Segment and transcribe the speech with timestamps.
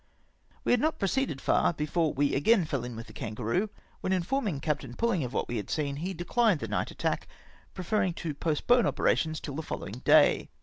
[0.63, 3.69] We had not proceeded far, before we again fell in with the Kangaroo^
[3.99, 7.27] when informing Captain Pulling of what we had seen, he dechned the night attack,
[7.75, 10.49] pre ferring to postpone operations till the following day.